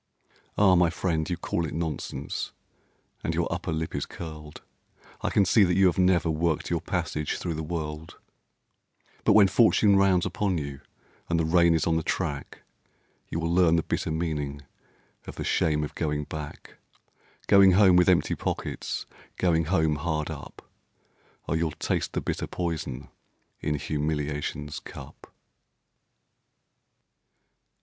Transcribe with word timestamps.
Ah! 0.57 0.73
my 0.73 0.89
friend, 0.89 1.29
you 1.29 1.37
call 1.37 1.63
it 1.63 1.75
nonsense, 1.75 2.53
and 3.23 3.35
your 3.35 3.47
upper 3.53 3.71
lip 3.71 3.93
is 3.93 4.07
curled, 4.07 4.63
I 5.21 5.29
can 5.29 5.45
see 5.45 5.63
that 5.63 5.75
you 5.75 5.85
have 5.85 5.99
never 5.99 6.27
worked 6.27 6.71
your 6.71 6.81
passage 6.81 7.37
through 7.37 7.53
the 7.53 7.61
world; 7.61 8.17
But 9.25 9.33
when 9.33 9.47
fortune 9.47 9.97
rounds 9.97 10.25
upon 10.25 10.57
you 10.57 10.81
and 11.29 11.39
the 11.39 11.45
rain 11.45 11.75
is 11.75 11.85
on 11.85 11.97
the 11.97 12.01
track, 12.01 12.63
You 13.29 13.39
will 13.39 13.53
learn 13.53 13.75
the 13.75 13.83
bitter 13.83 14.09
meaning 14.09 14.63
of 15.27 15.35
the 15.35 15.43
shame 15.43 15.83
of 15.83 15.93
going 15.93 16.23
back; 16.23 16.79
Going 17.45 17.73
home 17.73 17.95
with 17.95 18.09
empty 18.09 18.33
pockets, 18.33 19.05
Going 19.37 19.65
home 19.65 19.97
hard 19.97 20.31
up; 20.31 20.67
Oh, 21.47 21.53
you'll 21.53 21.69
taste 21.73 22.13
the 22.13 22.21
bitter 22.21 22.47
poison 22.47 23.07
in 23.59 23.75
humiliation's 23.75 24.79
cup. 24.79 25.31